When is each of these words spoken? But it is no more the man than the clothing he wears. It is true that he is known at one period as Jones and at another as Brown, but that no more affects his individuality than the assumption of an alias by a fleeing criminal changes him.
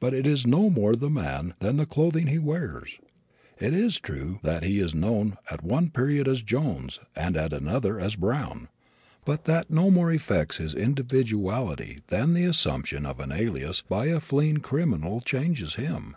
But 0.00 0.12
it 0.12 0.26
is 0.26 0.46
no 0.46 0.68
more 0.68 0.94
the 0.94 1.08
man 1.08 1.54
than 1.60 1.78
the 1.78 1.86
clothing 1.86 2.26
he 2.26 2.38
wears. 2.38 2.98
It 3.58 3.72
is 3.72 3.98
true 3.98 4.38
that 4.42 4.62
he 4.64 4.80
is 4.80 4.94
known 4.94 5.38
at 5.50 5.64
one 5.64 5.88
period 5.88 6.28
as 6.28 6.42
Jones 6.42 7.00
and 7.14 7.38
at 7.38 7.54
another 7.54 7.98
as 7.98 8.16
Brown, 8.16 8.68
but 9.24 9.44
that 9.44 9.70
no 9.70 9.90
more 9.90 10.12
affects 10.12 10.58
his 10.58 10.74
individuality 10.74 12.00
than 12.08 12.34
the 12.34 12.44
assumption 12.44 13.06
of 13.06 13.18
an 13.18 13.32
alias 13.32 13.80
by 13.80 14.08
a 14.08 14.20
fleeing 14.20 14.58
criminal 14.58 15.22
changes 15.22 15.76
him. 15.76 16.16